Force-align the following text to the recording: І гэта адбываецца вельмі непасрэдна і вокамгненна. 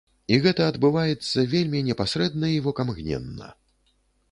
І 0.35 0.37
гэта 0.45 0.61
адбываецца 0.71 1.43
вельмі 1.51 1.83
непасрэдна 1.91 2.51
і 2.57 2.59
вокамгненна. 2.71 3.53